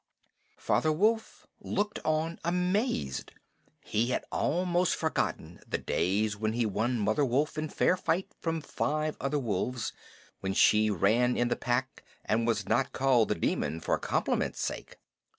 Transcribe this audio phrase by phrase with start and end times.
[0.57, 3.33] Father Wolf looked on amazed.
[3.83, 8.61] He had almost forgotten the days when he won Mother Wolf in fair fight from
[8.61, 9.93] five other wolves,
[10.39, 14.97] when she ran in the Pack and was not called The Demon for compliment's sake.